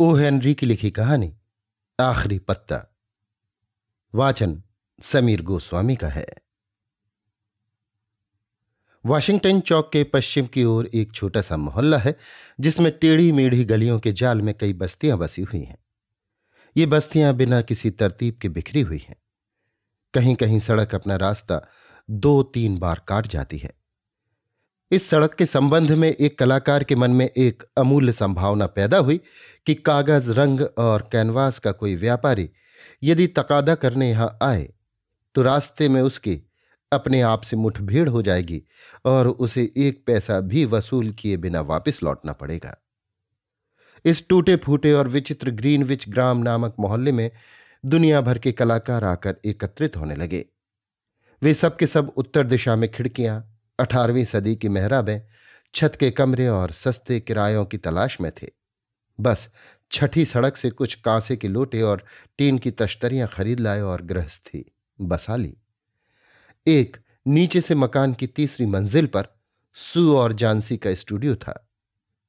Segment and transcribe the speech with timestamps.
[0.00, 1.36] O Henry की लिखी कहानी,
[2.00, 2.96] आखिरी पत्ता।
[4.14, 4.62] वाचन
[5.00, 6.26] समीर गोस्वामी का है।
[9.06, 12.16] वाशिंगटन चौक के पश्चिम की ओर एक छोटा सा मोहल्ला है,
[12.60, 15.78] जिसमें टेढ़ी मेढ़ी गलियों के जाल में कई बस्तियाँ बसी हुई हैं।
[16.76, 19.16] ये बस्तियाँ बिना किसी तरतीब के बिखरी हुई हैं।
[20.14, 21.68] कहीं कहीं सड़क अपना रास्ता
[22.10, 23.77] दो तीन बार काट जाती है।
[24.90, 29.20] इस सड़क के संबंध में एक कलाकार के मन में एक अमूल्य संभावना पैदा हुई
[29.66, 32.48] कि कागज़, रंग और कैनवास का कोई व्यापारी
[33.02, 34.68] यदि तकादा करने यहाँ आए
[35.34, 36.40] तो रास्ते में उसकी
[36.92, 38.62] अपने आप से मुठभेड़ हो जाएगी
[39.04, 42.74] और उसे एक पैसा भी वसूल किए बिना वापस लौटना पड़ेगा।
[44.04, 47.30] इस टूटे फूटे और विचित्र ग्रीनविच ग्राम नामक मोहल्ले में
[47.84, 50.44] दुनिया भर के कलाकार आकर एकत्रित होने लगे।
[51.42, 55.20] वे सब के सब उत्तर दिशा में खिड़कियाँ अठारहवीं सदी की मेहराबें
[55.74, 58.48] छत के कमरे और सस्ते किरायों की तलाश में थे।
[59.20, 59.48] बस
[59.92, 62.04] छठी सड़क से कुछ कांसे के लोटे और
[62.38, 65.56] टीन की तश्तरियाँ खरीद लाए और गृहस्थी बसा ली।
[66.66, 69.28] एक नीचे से मकान की तीसरी मंजिल पर
[69.74, 71.70] सू और जानसी का स्टूडियो था।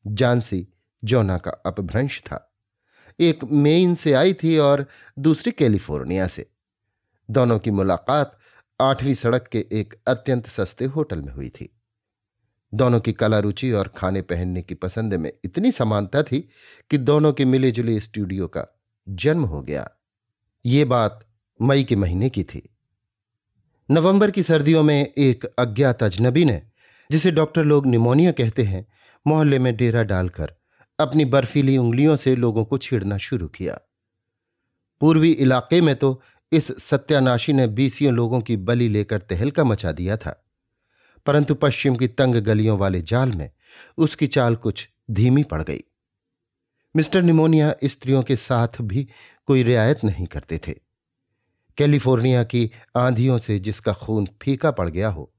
[0.07, 0.67] जानसी
[1.03, 2.55] जोना का अपभ्रंश था।
[3.19, 4.85] एक मेन से आई थी और
[5.19, 6.49] दूसरी कैलिफ़ोर्निया से।
[7.31, 8.38] दोनों की मुलाकात
[8.81, 11.75] आठवीं सड़क के एक अत्यंत सस्ते होटल में हुई थी।
[12.73, 16.49] दोनों की कला रुचि और खाने पहनने की पसंद में इतनी समानता थी
[16.89, 18.65] कि दोनों के मिले जुले स्टूडियो का
[19.09, 19.89] जन्म हो गया।
[20.65, 21.27] ये बात
[21.61, 22.75] मई के महीने की थी।
[23.91, 26.61] नवंबर की सर्दियों में एक अज्ञात अजनबी ने,
[27.11, 28.87] जिसे डॉक्टर लोग निमोनिया कहते हैं,
[29.27, 30.53] मोहल्ले में डेरा डालकर
[30.99, 33.79] अपनी बर्फीली उंगलियों से लोगों को छेड़ना शुरू किया।
[35.01, 40.17] पूर्वी इलाके में तो इस सत्यानाशी ने बीसियों लोगों की बलि लेकर तहलका मचा दिया
[40.17, 40.43] था।
[41.25, 43.49] परंतु पश्चिम की तंग गलियों वाले जाल में
[43.97, 45.83] उसकी चाल कुछ धीमी पड़ गई।
[46.95, 49.07] मिस्टर निमोनिया स्त्रियों के साथ भी
[49.47, 50.73] कोई रियायत नहीं करते थे।
[51.77, 55.31] कैलिफ़ोर्निया की आंधियों से जिसका खून फीका पड़ गया हो,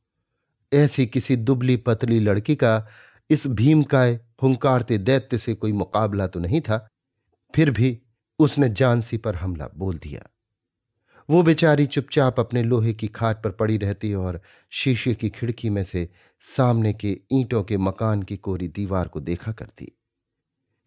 [0.72, 2.87] ऐसी किसी दुबली पतली लड़की का
[3.31, 6.88] इस भीमकाय हुंकारते दैत्य से कोई मुकाबला तो नहीं था,
[7.54, 7.98] फिर भी
[8.38, 10.22] उसने जानसी पर हमला बोल दिया।
[11.31, 15.85] वो बेचारी चुपचाप अपने लोहे की खाट पर पड़ी रहती और शीशे की खिड़की में
[15.85, 16.09] से
[16.41, 19.93] सामने के ईंटों के मकान की कोरी दीवार को देखा करती।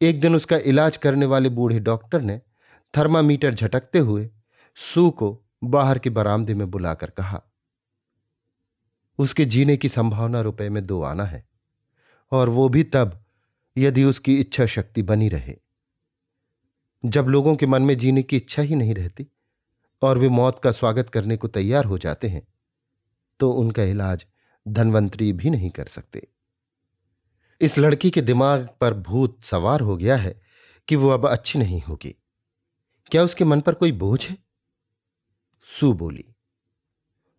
[0.02, 2.42] एक दिन उसका इलाज करने वाले बूढ़े डॉक्टर ने
[2.98, 4.30] थर्मामीटर झटकते हुए
[4.76, 7.42] सू को बाहर के बरामदे में बुलाकर कहा,
[9.20, 11.46] उसके जीने की संभावना रुपए में दो आना है
[12.32, 13.24] और वो भी तब
[13.78, 15.58] यदि उसकी इच्छा शक्ति बनी रहे।
[17.06, 19.28] जब लोगों के मन में जीने की इच्छा ही नहीं रहती
[20.03, 22.47] और वे मौत का स्वागत करने को तैयार हो जाते हैं
[23.40, 24.25] तो उनका इलाज
[24.68, 26.28] धनवंतरी भी नहीं कर सकते।
[27.62, 30.41] इस लड़की के दिमाग पर भूत सवार हो गया है
[30.88, 32.16] कि वो अब अच्छी नहीं होगी।
[33.12, 34.38] क्या उसके मन पर कोई बोझ है?
[35.80, 36.25] सू बोली।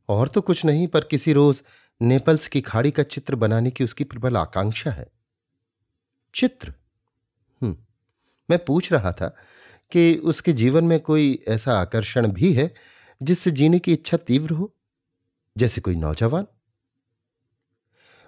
[0.09, 1.63] और तो कुछ नहीं, पर किसी रोज
[2.03, 5.07] नेपल्स की खाड़ी का चित्र बनाने की उसकी प्रबल आकांक्षा है।
[6.35, 6.75] चित्र?
[7.63, 7.77] हम्म
[8.51, 9.37] मैं पूछ रहा था
[9.97, 12.75] कि उसके जीवन में कोई ऐसा आकर्षण भी है
[13.23, 14.77] जिससे जीने की इच्छा तीव्र हो?
[15.59, 16.47] जैसे कोई नौजवान?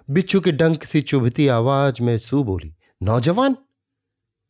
[0.09, 3.57] बिच्छू के डंक सी चुभती आवाज़ में सू बोली, नौजवान?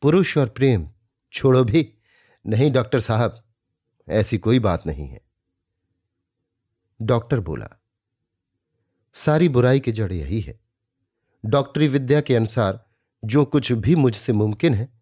[0.02, 0.90] पुरुष और प्रेम,
[1.32, 1.94] छोड़ो भी।
[2.46, 3.44] नहीं, डॉक्टर साहब,
[4.08, 5.20] ऐसी कोई बात नहीं है।
[7.02, 7.68] डॉक्टर बोला,
[9.14, 10.60] सारी बुराई की जड़ यही है।
[11.46, 12.86] डॉक्टरी विद्या के अनुसार
[13.24, 14.97] जो कुछ भी मुझसे मुमकिन है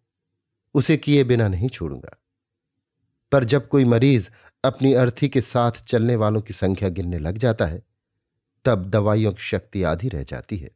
[0.73, 2.17] उसे किए बिना नहीं छोड़ूँगा।
[3.31, 4.29] पर जब कोई मरीज़
[4.63, 7.83] अपनी अर्थी के साथ चलने वालों की संख्या गिनने लग जाता है,
[8.65, 10.69] तब दवाइयों की शक्ति आधी रह जाती है।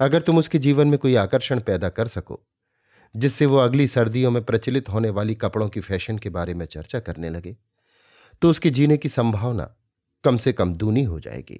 [0.00, 2.40] अगर तुम उसके जीवन में कोई आकर्षण पैदा कर सको,
[3.14, 7.00] जिससे वो अगली सर्दियों में प्रचलित होने वाली कपड़ों की फ़ैशन के बारे में चर्चा
[7.00, 7.56] करने लगे
[8.42, 9.74] तो उसके जीने की संभावना
[10.24, 11.58] कम से कम दूनी हो जाएगी।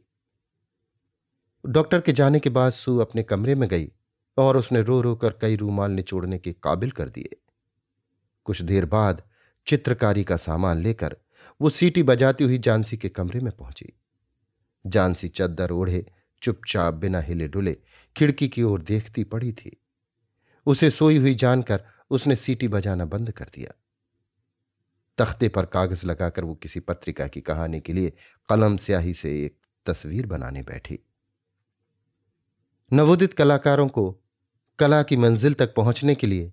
[1.65, 3.91] डॉक्टर के जाने के बाद सू अपने कमरे में गई
[4.37, 7.37] और उसने रो रो कर कई रूमाल निचोड़ने के काबिल कर दिए।
[8.44, 9.23] कुछ देर बाद
[9.67, 11.17] चित्रकारी का सामान लेकर
[11.61, 13.93] वो सीटी बजाती हुई जानसी के कमरे में पहुँची।
[14.87, 16.06] जानसी चद्दर ओढ़े,
[16.43, 17.76] चुपचाप बिना हिले डुले
[18.17, 19.82] खिड़की की ओर देखती पड़ी थी।
[20.67, 23.73] उसे सोई हुई जानकर उसने सीटी बजाना बंद कर दिया।
[25.19, 28.12] तख्ते पर कागज़ लगाकर वो किसी पत्रिका की कहानी के लिए
[28.49, 30.99] कलम स्याही से एक तस्वीर बनाने बैठी।
[32.93, 34.21] नवोदित कलाकारों को
[34.82, 36.52] कला की मंजिल तक पहुँचने के लिए,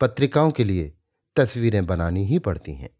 [0.00, 0.94] पत्रिकाओं के लिए
[1.36, 2.90] तस्वीरें बनानी ही पड़ती हैं।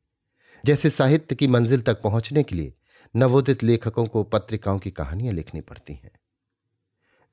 [0.64, 2.74] जैसे साहित्य की मंजिल तक पहुँचने के लिए
[3.16, 6.10] नवोदित लेखकों को पत्रिकाओं की कहानियाँ लिखनी पड़ती हैं।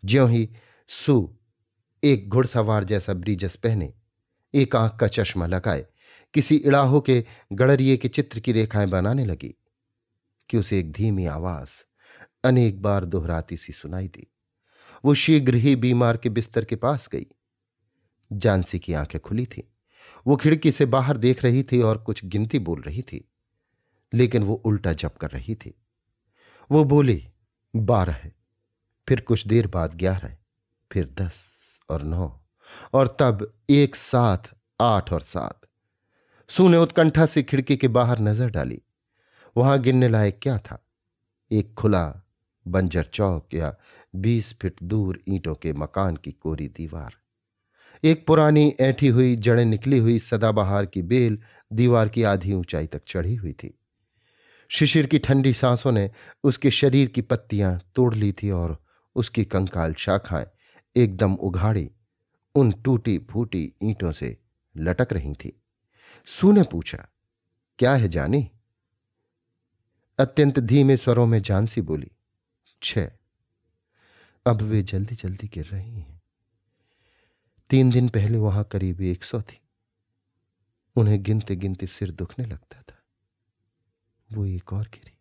[0.05, 0.49] ज्यों ही
[0.87, 1.35] सु
[2.03, 3.93] एक घुड़सवार जैसा ब्रीजस पहने,
[4.53, 5.85] एक आँख का चश्मा लगाए,
[6.33, 9.55] किसी इड़ाहो के गड़रिए के चित्र की रेखाएँ बनाने लगी,
[10.49, 11.69] कि उसे एक धीमी आवाज़
[12.43, 14.32] अनेक बार दोहराती सी सुनाई दी।
[15.03, 17.25] वो शीघ्र ही बीमार के बिस्तर के पास गई।
[18.31, 19.69] जानसी की आँखें खुली थी।
[20.27, 23.23] वो खिड़की से बाहर देख रही थी और कुछ गिनती बोल रही थी,
[24.13, 25.73] लेकिन वो उल्टा जप कर रही थी।
[26.71, 27.27] वो बोली,
[27.73, 28.31] बारह
[29.07, 30.35] फिर कुछ देर बाद ग्यारह,
[30.91, 31.45] फिर दस
[31.89, 32.41] और नौ,
[32.93, 35.61] और तब एक साथ आठ और सात।
[36.49, 38.81] सू ने उत्कंठा से खिड़की के बाहर नज़र डाली।
[39.55, 40.83] वहाँ गिनने लायक क्या था?
[41.51, 42.21] एक खुला
[42.65, 43.75] बंजर चौक या
[44.15, 47.13] बीस फीट दूर ईंटों के मकान की कोरी दीवार।
[48.03, 51.39] एक पुरानी ऐठी हुई, जड़ें निकली हुई सदाबहार की बेल
[51.73, 53.79] दीवार की आधी ऊंचाई तक चढ़ी हुई थी।
[54.69, 56.11] शिशिर की ठंडी सांसों ने
[56.43, 58.83] उसके शरीर की पत्तियाँ तोड़ ली थी और
[59.15, 60.45] उसकी कंकाल शाखाएँ
[60.95, 61.91] एकदम उघाड़ी,
[62.55, 64.37] उन टूटी फूटी ईंटों से
[64.77, 65.61] लटक रही थी।
[66.25, 67.07] सू ने पूछा,
[67.79, 68.49] क्या है जानी?
[70.19, 72.11] अत्यंत धीमे स्वरों में जानसी बोली
[72.83, 72.99] छ
[74.45, 76.21] अब वे जल्दी जल्दी गिर रही हैं।
[77.69, 79.61] तीन दिन पहले वहाँ करीब एक सौ थी।
[80.95, 83.03] उन्हें गिनते गिनते सिर दुखने लगता था।
[84.31, 85.17] वो एक और गिरी।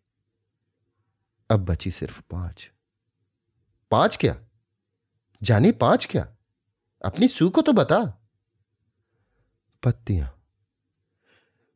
[1.49, 2.71] अब बची सिर्फ़ पाँच।
[3.91, 4.45] पाँच क्या?
[5.43, 6.35] जाने पाँच क्या?
[7.05, 8.29] अपनी सू को तो बता।
[9.83, 10.45] पत्तियाँ।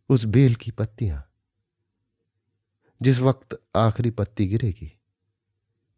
[0.10, 1.34] उस बेल की पत्तियाँ।
[3.02, 5.00] जिस वक्त आखिरी पत्ती गिरेगी,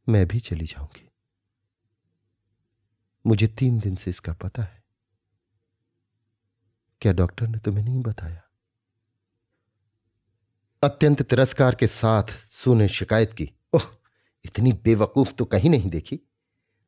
[0.10, 1.09] मैं भी चली जाऊँगी।
[3.28, 4.84] मुझे तीन दिन से इसका पता है।
[7.02, 8.42] क्या डॉक्टर ने तुम्हें नहीं बताया?
[10.84, 13.82] अत्यंत तिरस्कार के साथ सू ने शिकायत की। ओह,
[14.46, 16.20] इतनी बेवकूफ़ तो कहीं नहीं देखी।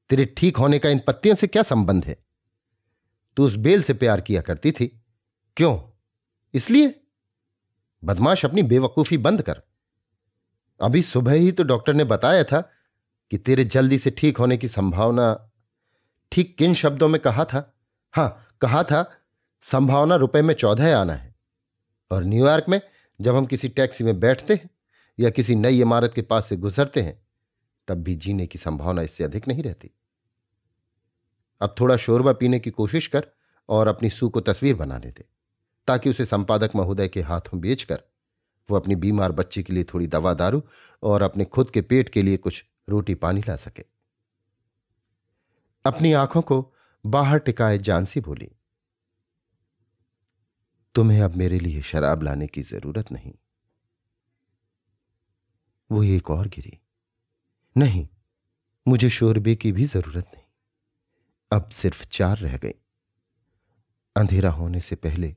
[0.09, 2.25] तेरे ठीक होने का इन पत्तियों से क्या संबंध है?
[3.37, 5.01] तू उस बेल से प्यार किया करती थी।
[5.57, 5.89] क्यों?
[6.53, 7.03] इसलिए?
[8.03, 9.61] बदमाश अपनी बेवकूफ़ी बंद कर।
[10.81, 12.61] अभी सुबह ही तो डॉक्टर ने बताया था
[13.31, 15.50] कि तेरे जल्दी से ठीक होने की संभावना
[16.31, 17.73] ठीक किन शब्दों में कहा था?
[18.13, 19.11] हाँ कहा था,
[19.61, 21.35] संभावना रुपए में चौदह आना है।
[22.11, 22.81] और न्यूयॉर्क में,
[23.21, 24.69] जब हम किसी टैक्सी में बैठते हैं,
[25.19, 27.21] या किसी नई इमारत के पास से गुजरते हैं,
[27.87, 29.91] तब भी जीने की संभावना इससे अधिक नहीं रहती।
[31.61, 33.27] अब थोड़ा शोरबा पीने की कोशिश कर
[33.69, 35.25] और अपनी सू को तस्वीर बनाने दे,
[35.87, 38.01] ताकि उसे संपादक महोदय के हाथों बेचकर,
[38.69, 40.63] वो अपनी बीमार बच्चे के लिए थोड़ी दवा दारू
[41.03, 44.00] और अपने खुद के पेट के लिए कुछ रोटी पानी ला सके।
[45.85, 46.73] अपनी आँखों को
[47.05, 48.49] बाहर टिकाए जानसी बोली,
[50.95, 53.33] तुम्हें अब मेरे लिए शराब लाने की ज़रूरत नहीं।
[55.89, 56.77] वो एक और गिरी,
[57.75, 58.07] नहीं,
[58.87, 60.43] मुझे शोरबे की भी ज़रूरत नहीं।
[61.51, 62.73] अब सिर्फ़ चार रह गई।
[64.15, 65.35] अंधेरा होने से पहले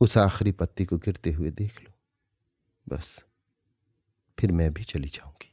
[0.00, 1.92] उस आखिरी पत्ती को गिरते हुए देख लो।
[2.86, 3.18] बस,
[4.38, 5.52] फिर मैं भी चली जाऊँगी।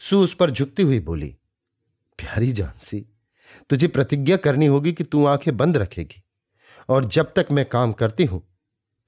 [0.00, 1.36] सू उस पर झुकती हुई बोली
[2.20, 3.06] प्यारी जानसी
[3.70, 6.22] तुझे प्रतिज्ञा करनी होगी कि तू आँखें बंद रखेगी
[6.88, 8.42] और जब तक मैं काम करती हूँ,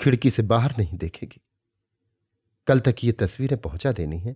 [0.00, 1.40] खिड़की से बाहर नहीं देखेगी।
[2.66, 4.34] कल तक ये तस्वीरें पहुँचा देनी है।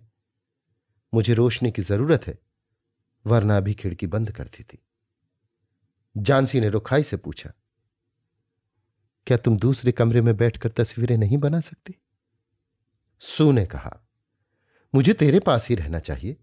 [1.13, 2.39] मुझे रोशनी की ज़रूरत है,
[3.25, 4.79] वरना भी खिड़की बंद करती थी।
[6.17, 7.53] जानसी ने रुखाई से पूछा,
[9.27, 11.95] क्या तुम दूसरे कमरे में बैठकर तस्वीरें नहीं बना सकती?
[13.23, 13.97] सू ने कहा,
[14.95, 16.37] मुझे तेरे पास ही रहना चाहिए।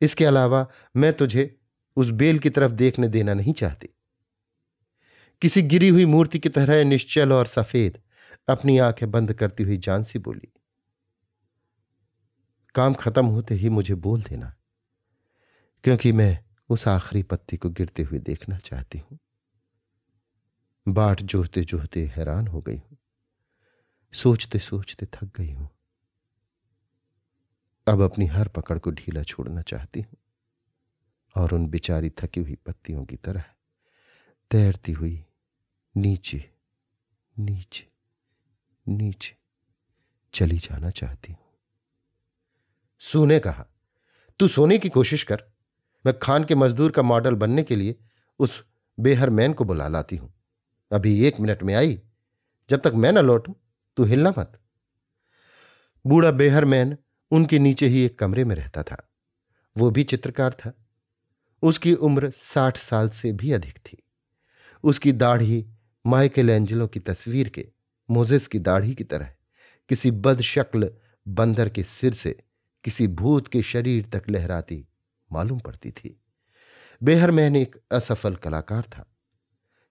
[0.00, 1.44] इसके अलावा मैं तुझे
[1.96, 3.88] उस बेल की तरफ़ देखने देना नहीं चाहती।
[5.42, 7.98] किसी गिरी हुई मूर्ति की तरह निश्चल और सफ़ेद
[8.48, 10.48] अपनी आँखें बंद करती हुई जानसी बोली,
[12.74, 14.52] काम खत्म होते ही मुझे बोल देना,
[15.84, 16.38] क्योंकि मैं
[16.70, 19.18] उस आखिरी पत्ती को गिरते हुए देखना चाहती हूँ।
[20.86, 22.96] बाट जोहते जोहते हैरान हो गई हूँ
[24.14, 25.68] सोचते सोचते थक गई हूँ।
[27.86, 30.16] अब अपनी हर पकड़ को ढीला छोड़ना चाहती हूँ।
[31.36, 33.44] और उन बिचारी थकी हुई पत्तियों की तरह
[34.50, 35.24] तैरती हुई,
[35.96, 36.50] नीचे
[37.38, 37.88] नीचे
[38.88, 39.36] नीचे
[40.34, 41.40] चली जाना चाहती हूँ।
[43.00, 43.66] सू ने कहा,
[44.38, 45.44] तू सोने की कोशिश कर।
[46.06, 47.96] मैं खान के मजदूर का मॉडल बनने के लिए
[48.38, 48.64] उस
[49.00, 50.34] बेहर मैन को बुला लाती हूँ।
[50.92, 52.02] अभी एक मिनट में आई।
[52.70, 53.56] जब तक मैं न लौटू,
[53.96, 54.60] तू हिलना मत।
[56.06, 56.96] बूढ़ा बेहर मैन
[57.30, 59.10] उनके नीचे ही एक कमरे में रहता था।
[59.76, 60.81] वो भी चित्रकार था।
[61.62, 64.02] उसकी उम्र साठ साल से भी अधिक थी।
[64.84, 65.66] उसकी दाढ़ी
[66.06, 67.68] माइकल एंजलो की तस्वीर के,
[68.10, 69.32] मोजेस की दाढ़ी की तरह,
[69.88, 70.92] किसी बदशक्ल
[71.28, 72.36] बंदर के सिर से,
[72.84, 74.86] किसी भूत के शरीर तक लहराती
[75.32, 76.20] मालूम पड़ती थी।
[77.02, 79.16] बेहर मैन एक असफल कलाकार था।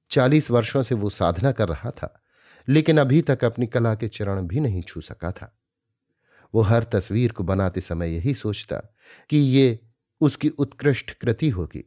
[0.10, 2.24] चालीस वर्षों से वो साधना कर रहा था,
[2.70, 5.58] लेकिन अभी तक अपनी कला के चरण भी नहीं छू सका था।
[6.54, 8.78] वो हर तस्वीर को बनाते समय यही सोचता
[9.30, 9.80] कि ये
[10.22, 11.84] उसकी उत्कृष्ट कृति होगी,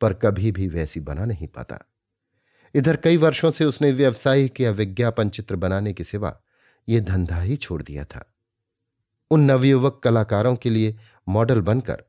[0.00, 1.78] पर कभी भी वैसी बना नहीं पाता।
[2.74, 6.34] इधर कई वर्षों से उसने व्यवसायिक या विज्ञापन चित्र बनाने के सिवा
[6.88, 8.24] ये धंधा ही छोड़ दिया था।
[9.30, 10.96] उन नवयुवक कलाकारों के लिए
[11.28, 12.02] मॉडल बनकर,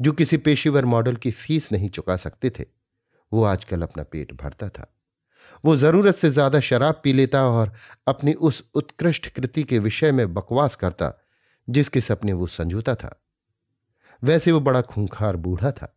[0.00, 2.66] जो किसी पेशेवर मॉडल की फ़ीस नहीं चुका सकते थे,
[3.32, 4.86] वो आजकल अपना पेट भरता था।
[5.64, 7.72] वो ज़रूरत से ज़्यादा शराब पी लेता और
[8.06, 11.12] अपनी उस उत्कृष्ट कृति के विषय में बकवास करता,
[11.68, 13.18] जिसके सपने वो संजोता था।
[14.22, 15.96] वैसे वो बड़ा खूंखार बूढ़ा था,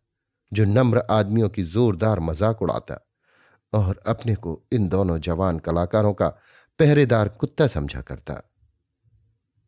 [0.52, 2.98] जो नम्र आदमियों की जोरदार मज़ाक उड़ाता
[3.72, 6.28] और अपने को इन दोनों जवान कलाकारों का
[6.78, 8.40] पहरेदार कुत्ता समझा करता।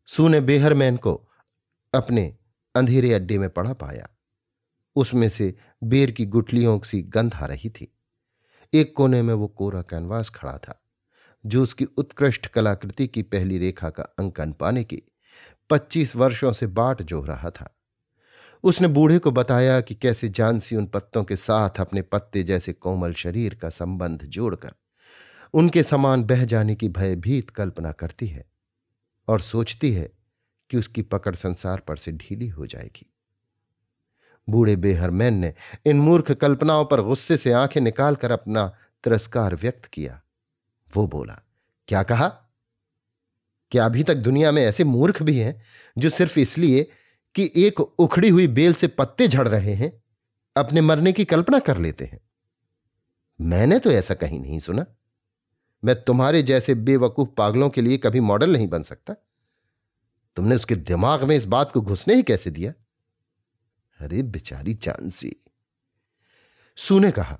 [0.09, 1.13] सू ने बेहरमैन को
[1.93, 2.35] अपने
[2.75, 4.07] अंधेरे अड्डे में पड़ा पाया।
[4.95, 7.93] उसमें से बेर की गुटलियों सी गंध आ रही थी।
[8.73, 10.81] एक कोने में वो कोरा कैनवास खड़ा था,
[11.45, 15.01] जो उसकी उत्कृष्ट कलाकृति की पहली रेखा का अंकन पाने की
[15.69, 17.75] पच्चीस वर्षों से बाट जो रहा था।
[18.63, 23.13] उसने बूढ़े को बताया कि कैसे जानसी उन पत्तों के साथ अपने पत्ते जैसे कोमल
[23.13, 24.71] शरीर का संबंध जोड़कर
[25.53, 28.45] उनके समान बह जाने की भयभीत कल्पना करती है
[29.27, 30.11] और सोचती है
[30.69, 33.13] कि उसकी पकड़ संसार पर से ढीली हो जाएगी।
[34.49, 35.53] बूढ़े बेहरमैन ने
[35.85, 38.67] इन मूर्ख कल्पनाओं पर गुस्से से आँखें निकालकर अपना
[39.03, 40.21] तिरस्कार व्यक्त किया।
[40.95, 41.41] वो बोला,
[41.87, 42.27] क्या कहा?
[43.71, 45.61] क्या अभी तक दुनिया में ऐसे मूर्ख भी हैं
[45.97, 46.87] जो सिर्फ़ इसलिए
[47.35, 50.03] कि एक उखड़ी हुई बेल से पत्ते झड़ रहे हैं,
[50.57, 52.19] अपने मरने की कल्पना कर लेते हैं।
[53.41, 54.85] मैंने तो ऐसा कहीं नहीं सुना।
[55.83, 59.13] मैं तुम्हारे जैसे बेवकूफ़ पागलों के लिए कभी मॉडल नहीं बन सकता।
[60.35, 62.73] तुमने उसके दिमाग में इस बात को घुसने ही कैसे दिया?
[63.99, 65.35] अरे, बेचारी चांसी
[66.77, 67.39] सू ने कहा,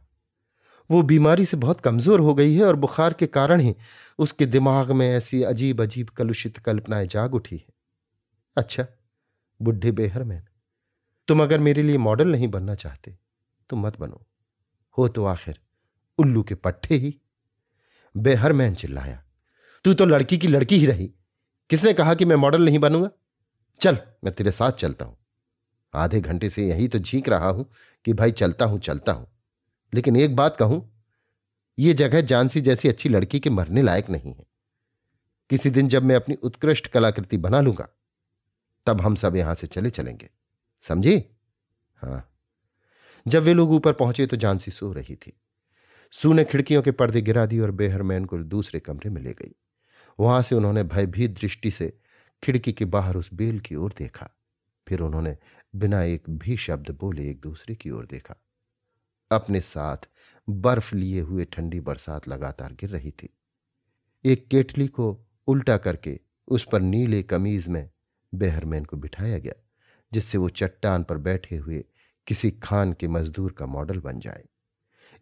[0.90, 3.76] वो बीमारी से बहुत कमज़ोर हो गई है और बुखार के कारण ही
[4.20, 7.66] उसके दिमाग में ऐसी अजीब अजीब कलुषित कल्पनाएँ जाग उठी है।
[8.58, 8.86] अच्छा
[9.60, 10.42] बुढ़े बेहरमैन
[11.28, 13.18] तुम अगर मेरे लिए मॉडल नहीं बनना चाहते
[13.70, 14.26] तो मत बनो।
[14.98, 15.60] हो तो आखिर
[16.20, 17.16] उल्लू के पट्टे ही।
[18.16, 19.24] बेहरमैन चिल्लाया,
[19.86, 21.12] तू तो लड़की की लड़की ही रही।
[21.70, 23.10] किसने कहा कि मैं मॉडल नहीं बनूँगा?
[23.82, 25.18] चल, मैं तेरे साथ चलता हूँ।
[25.94, 27.70] आधे घंटे से यही तो झीक रहा हूँ
[28.06, 29.28] कि भाई चलता हूँ चलता हूँ।
[29.94, 30.82] लेकिन एक बात कहूँ
[31.78, 34.46] यह जगह जानसी जैसी अच्छी लड़की के मरने लायक नहीं है।
[35.50, 37.88] किसी दिन जब मैं अपनी उत्कृष्ट कलाकृति बना लूँगा
[38.86, 40.30] तब हम सब यहाँ से चले चलेंगे।
[40.82, 41.30] समझे?
[41.96, 42.36] हाँ।
[43.28, 45.34] जब वे लोग ऊपर पहुँचे तो जानसी सो रही थी।
[46.12, 49.56] सू ने खिड़कियों के पर्दे गिरा दी और बेहरमैन को दूसरे कमरे में ले गई।
[50.20, 52.00] वहाँ से उन्होंने भयभीत दृष्टि से
[52.44, 54.30] खिड़की के बाहर उस बेल की ओर देखा।
[54.88, 55.38] फिर उन्होंने
[55.76, 58.36] बिना एक भी शब्द बोले एक दूसरे की ओर देखा।
[59.32, 59.98] अपने साथ
[60.50, 63.30] बर्फ़ लिए हुए ठंडी बरसात लगातार गिर रही थी।
[64.26, 67.90] एक केटली को उल्टा करके उस पर नीले कमीज में
[68.34, 69.54] बेहरमैन को बिठाया गया,
[70.12, 71.84] जिससे वो चट्टान पर बैठे हुए
[72.28, 74.44] किसी खान के मजदूर का मॉडल बन जाए।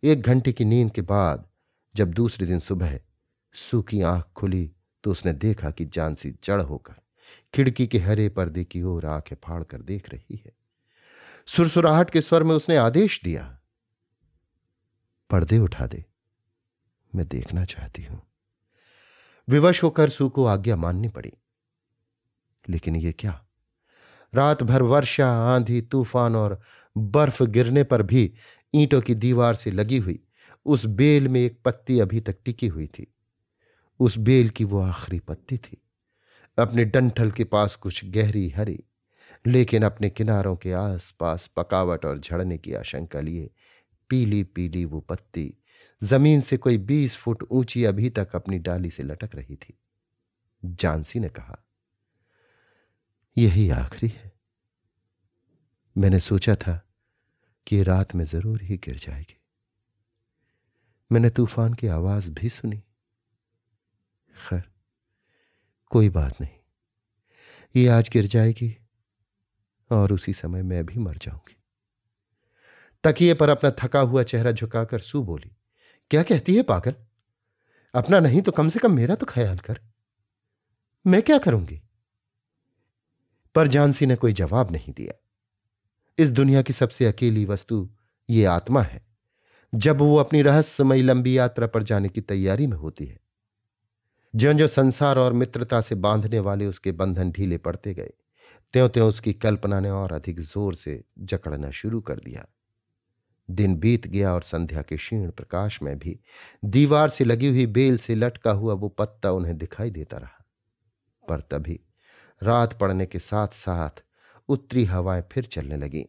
[0.04, 1.48] एक घंटे की नींद के बाद,
[1.96, 3.00] जब दूसरे दिन सुबह
[3.56, 4.70] सूखी आँख खुली
[5.04, 6.96] तो उसने देखा कि जानसी जड़ होकर
[7.54, 10.52] खिड़की के हरे पर्दे की ओर आँखें फाड़ कर देख रही है।
[11.48, 13.44] सुरसुराहट के स्वर में उसने आदेश दिया,
[15.30, 16.04] पर्दे उठा दे,
[17.14, 18.22] मैं देखना चाहती हूँ।
[19.48, 21.34] विवश होकर सू को आज्ञा माननी पड़ी।
[22.70, 23.46] लेकिन ये क्या?
[24.36, 26.62] रात भर वर्षा, आंधी, तूफ़ान और
[26.98, 28.34] बर्फ़ गिरने पर भी
[28.74, 30.20] ईंटों की दीवार से लगी हुई
[30.66, 33.14] उस बेल में एक पत्ती अभी तक टिकी हुई थी।
[34.00, 35.78] उस बेल की वो आखिरी पत्ती थी।
[36.60, 38.84] अपने डंठल के पास कुछ गहरी हरी,
[39.48, 43.50] लेकिन अपने किनारों के आसपास पकावट और झड़ने की आशंका लिए
[44.10, 45.58] पीली पीली वो पत्ती
[46.04, 49.80] ज़मीन से कोई बीस फुट ऊँची अभी तक अपनी डाली से लटक रही थी।
[50.66, 51.67] जानसी ने कहा
[53.38, 54.32] यही आखिरी है।
[55.96, 56.90] मैंने सोचा था
[57.68, 59.38] कि रात में ज़रूर ही गिर जाएगी।
[61.12, 62.78] मैंने तूफ़ान की आवाज़ भी सुनी।
[64.36, 64.64] खैर,
[65.92, 66.50] कोई बात नहीं।
[67.76, 68.76] ये आज गिर जाएगी
[69.92, 71.56] और उसी समय मैं भी मर जाऊँगी।
[73.04, 75.52] तकिए पर अपना थका हुआ चेहरा झुकाकर सू बोली,
[76.12, 76.96] क्या कहती है पागल?
[77.94, 79.80] अपना नहीं तो कम से कम मेरा तो ख्याल कर।
[81.06, 81.82] मैं क्या करूँगी?
[83.58, 85.14] पर जानसी ने कोई जवाब नहीं दिया।
[86.18, 87.90] इस दुनिया की सबसे अकेली वस्तु
[88.30, 89.06] ये आत्मा है।
[89.76, 93.20] जब वो अपनी रहस्यमयी लंबी यात्रा पर जाने की तैयारी में होती है।
[94.36, 98.14] ज्यो जो संसार और मित्रता से बांधने वाले उसके बंधन ढीले पड़ते गए
[98.74, 102.46] त्यों त्यों उसकी कल्पना ने और अधिक ज़ोर से जकड़ना शुरू कर दिया।
[103.52, 106.20] दिन बीत गया और संध्या के क्षीण प्रकाश में भी
[106.66, 110.46] दीवार से लगी हुई बेल से लटका हुआ वो पत्ता उन्हें दिखाई देता रहा।
[111.30, 111.80] पर तभी
[112.44, 114.04] रात पड़ने के साथ साथ
[114.50, 116.04] उत्तरी हवाएँ फिर चलने लगीं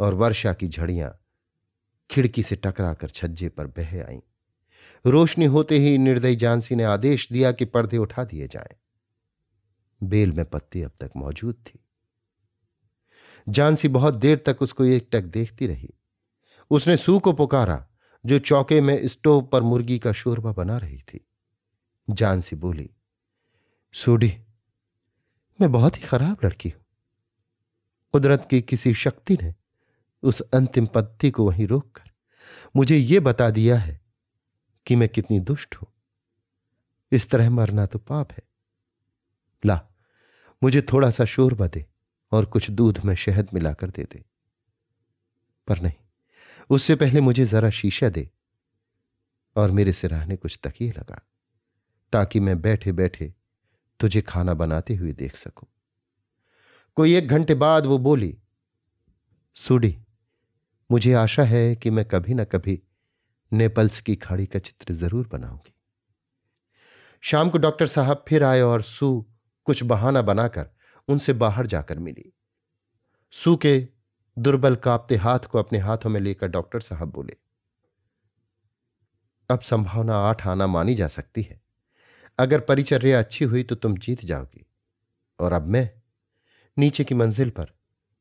[0.00, 1.18] और वर्षा की झड़ियाँ
[2.10, 4.20] खिड़की से टकराकर छज्जे पर बह आईं।
[5.06, 8.76] रोशनी होते ही निर्दयी जानसी ने आदेश दिया कि पर्दे उठा दिए जाएँ।
[10.02, 11.84] बेल में पत्ती अब तक मौजूद थी।
[13.48, 15.94] जानसी बहुत देर तक उसको एकटक देखती रही।
[16.70, 17.86] उसने सू को पुकारा,
[18.26, 21.26] जो चौके में स्टोव पर मुर्गी का शोरबा बना रही थी।
[22.10, 22.90] जानसी बोली,
[23.92, 24.38] सूडी
[25.60, 26.84] मैं बहुत ही खराब लड़की हूँ।
[28.12, 29.54] कुदरत की किसी शक्ति ने
[30.22, 32.10] उस अंतिम पत्ती को वहीं रोककर
[32.76, 34.00] मुझे यह बता दिया है
[34.86, 35.88] कि मैं कितनी दुष्ट हूँ।
[37.12, 38.42] इस तरह मरना तो पाप है।
[39.66, 39.80] ला,
[40.62, 41.86] मुझे थोड़ा सा शोर बदे
[42.32, 44.24] और कुछ दूध में शहद मिलाकर दे दे।
[45.68, 45.92] पर नहीं,
[46.70, 48.30] उससे पहले मुझे जरा शीशा दे
[49.56, 51.20] और मेरे सिराहने कुछ तकिए लगा
[52.12, 53.34] ताकि मैं बैठे बैठे
[54.02, 55.68] तुझे खाना बनाते हुए देख सकूँ।
[56.96, 58.36] कोई एक घंटे बाद वो बोली,
[59.56, 59.96] सुडी,
[60.90, 62.80] मुझे आशा है कि मैं कभी ना कभी
[63.52, 65.74] नेपल्स की खाड़ी का चित्र ज़रूर बनाऊँगी।
[67.22, 69.14] शाम को डॉक्टर साहब फिर आए और सू
[69.66, 70.70] कुछ बहाना बनाकर
[71.08, 72.32] उनसे बाहर जाकर मिली।
[73.34, 73.78] सू के
[74.36, 77.36] दुर्बल कांपते हाथ को अपने हाथों में लेकर डॉक्टर साहब बोले,
[79.50, 81.61] अब संभावना आठ आना मानी जा सकती है।
[82.38, 84.66] अगर परिचर्या अच्छी हुई तो तुम जीत जाओगी।
[85.38, 85.90] और अब मैं
[86.76, 87.72] नीचे की मंजिल पर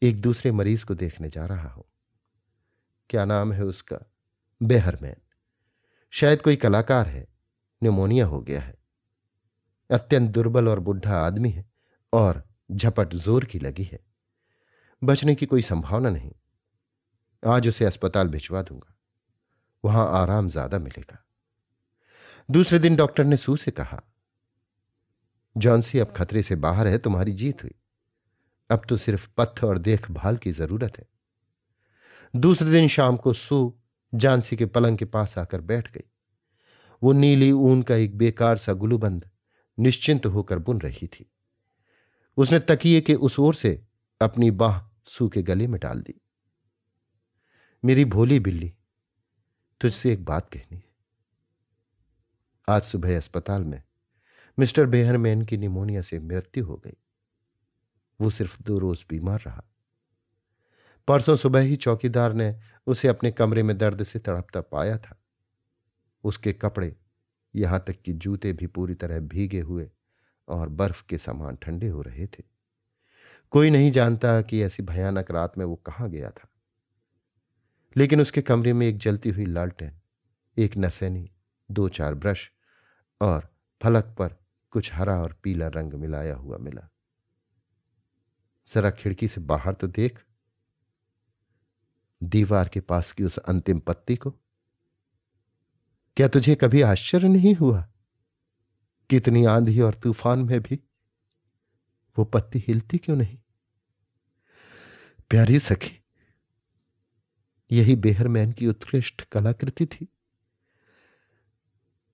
[0.02, 1.84] एक दूसरे मरीज़ को देखने जा रहा हूँ।
[3.10, 3.97] क्या नाम है उसका?
[4.62, 5.15] बेहरमैन
[6.13, 7.28] शायद कोई कलाकार है।
[7.82, 8.76] न्यूमोनिया हो गया है।
[9.89, 11.65] अत्यंत दुर्बल और बुढ़ा आदमी है
[12.13, 14.00] और झपट ज़ोर की लगी है।
[15.02, 16.32] बचने की कोई संभावना नहीं।
[17.43, 18.95] आज उसे अस्पताल भिजवा दूँगा।
[19.84, 21.21] वहाँ आराम ज़्यादा मिलेगा।
[22.52, 24.02] दूसरे दिन डॉक्टर ने सू से कहा
[25.58, 27.72] जॉन्सी अब खतरे से बाहर है, तुम्हारी जीत हुई।
[28.70, 31.08] अब तो सिर्फ़ पथ और देखभाल की ज़रूरत है।
[32.36, 33.78] दूसरे दिन शाम को सू
[34.16, 36.04] जानसी के पलंग के पास आकर बैठ गई।
[37.04, 39.30] वो नीली ऊन का एक बेकार सा गुलूबंद
[39.80, 41.32] निश्चिंत होकर बुन रही थी।
[42.38, 43.86] उसने तकिए के उस ओर से
[44.22, 46.22] अपनी बाह सू के गले में डाल दी।
[47.86, 48.74] मेरी भोली बिल्ली,
[49.82, 50.90] तुझसे एक बात कहनी है।
[52.69, 53.84] आज सुबह अस्पताल में,
[54.60, 56.97] मिस्टर बेहरमैन की निमोनिया से मृत्यु हो गई।
[58.21, 59.63] वो सिर्फ़ दो रोज बीमार रहा।
[61.08, 65.21] परसों सुबह ही चौकीदार ने उसे अपने कमरे में दर्द से तड़पता पाया था।
[66.24, 66.95] उसके कपड़े,
[67.56, 69.91] यहाँ तक कि जूते भी पूरी तरह भीगे हुए
[70.47, 72.43] और बर्फ़ के समान ठंडे हो रहे थे।
[73.52, 76.50] कोई नहीं जानता कि ऐसी भयानक रात में वो कहाँ गया था।
[77.97, 80.00] लेकिन उसके कमरे में एक जलती हुई लालटेन,
[80.58, 81.32] एक नसैनी
[81.72, 82.52] दो चार ब्रश
[83.22, 83.50] और
[83.82, 84.36] फलक पर
[84.72, 86.90] कुछ हरा और पीला रंग मिलाया हुआ मिला।
[88.68, 90.24] जरा खिड़की से बाहर तो देख।
[92.24, 94.32] दीवार के पास की उस अंतिम पत्ती को।
[96.18, 97.88] क्या तुझे कभी आश्चर्य नहीं हुआ?
[99.10, 100.80] कितनी आंधी और तूफ़ान में भी
[102.18, 103.38] वो पत्ती हिलती क्यों नहीं?
[105.30, 105.98] प्यारी सखी,
[107.72, 110.08] यही बेहरमैन की उत्कृष्ट कलाकृति थी।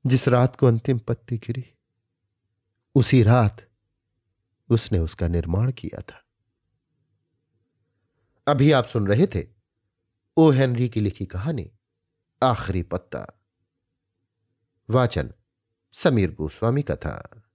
[0.07, 1.65] जिस रात को अंतिम पत्ती गिरी,
[2.95, 3.69] उसी रात
[4.69, 6.23] उसने उसका निर्माण किया था।
[8.47, 9.47] अभी आप सुन रहे थे
[10.37, 11.71] ओ हेनरी की लिखी कहानी,
[12.43, 13.41] आखिरी पत्ता।
[14.89, 15.33] वाचन
[15.93, 17.46] समीर गोस्वामी का था।